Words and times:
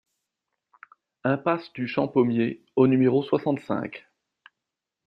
Impasse 1.23 1.71
du 1.73 1.87
Champ 1.87 2.07
Pommier 2.07 2.63
au 2.75 2.87
numéro 2.87 3.21
soixante-cinq 3.21 4.07